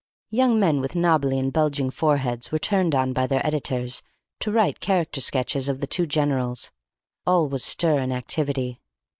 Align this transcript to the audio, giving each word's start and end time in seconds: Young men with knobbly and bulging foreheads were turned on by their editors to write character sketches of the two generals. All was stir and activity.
Young 0.31 0.59
men 0.59 0.81
with 0.81 0.95
knobbly 0.95 1.37
and 1.37 1.53
bulging 1.53 1.91
foreheads 1.91 2.51
were 2.51 2.57
turned 2.57 2.95
on 2.95 3.13
by 3.13 3.27
their 3.27 3.45
editors 3.45 4.01
to 4.39 4.51
write 4.51 4.79
character 4.79 5.21
sketches 5.21 5.69
of 5.69 5.79
the 5.79 5.85
two 5.85 6.07
generals. 6.07 6.71
All 7.27 7.47
was 7.47 7.63
stir 7.63 7.99
and 7.99 8.11
activity. 8.11 8.81